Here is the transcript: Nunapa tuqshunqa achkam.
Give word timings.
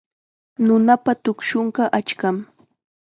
Nunapa 0.65 1.11
tuqshunqa 1.23 1.83
achkam. 1.99 2.37